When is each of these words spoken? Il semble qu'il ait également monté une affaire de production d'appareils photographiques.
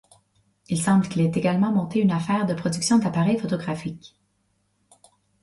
Il 0.67 0.81
semble 0.81 1.07
qu'il 1.07 1.21
ait 1.21 1.29
également 1.35 1.71
monté 1.71 1.99
une 1.99 2.09
affaire 2.11 2.47
de 2.47 2.55
production 2.55 2.97
d'appareils 2.97 3.37
photographiques. 3.37 4.17